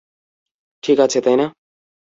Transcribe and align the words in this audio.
ঠিক 0.83 0.97
আছে, 0.99 1.19
তাই 1.21 1.35
না? 1.35 1.45